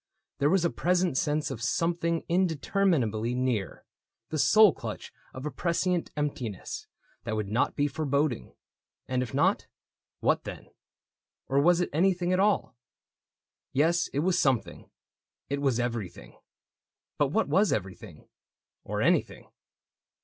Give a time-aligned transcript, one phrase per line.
[0.39, 3.85] There was a present sense Of something indeterminably near—
[4.31, 6.87] The soul clutch of a prescient emptiness
[7.23, 8.55] That would not be foreboding.
[9.07, 9.67] And if not,
[10.19, 10.69] What then?—
[11.49, 12.75] or was it anything at all?
[13.73, 14.89] Yes, it was something—
[15.51, 16.39] it was everything—
[17.19, 18.27] But what was everything?
[18.83, 19.51] or anything